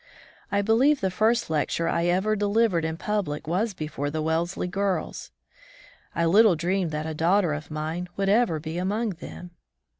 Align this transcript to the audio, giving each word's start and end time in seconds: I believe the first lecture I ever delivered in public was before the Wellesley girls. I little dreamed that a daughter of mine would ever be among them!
I 0.51 0.63
believe 0.63 0.99
the 0.99 1.11
first 1.11 1.47
lecture 1.47 1.87
I 1.87 2.05
ever 2.07 2.35
delivered 2.35 2.85
in 2.85 2.97
public 2.97 3.45
was 3.45 3.75
before 3.75 4.09
the 4.09 4.23
Wellesley 4.23 4.67
girls. 4.67 5.29
I 6.15 6.25
little 6.25 6.55
dreamed 6.55 6.89
that 6.89 7.05
a 7.05 7.13
daughter 7.13 7.53
of 7.53 7.69
mine 7.69 8.09
would 8.17 8.27
ever 8.27 8.59
be 8.59 8.79
among 8.79 9.09
them! 9.11 9.51